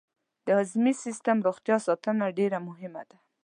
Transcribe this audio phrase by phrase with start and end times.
[0.45, 3.17] د هضمي سیستم روغتیا ساتنه ډېره مهمه ده.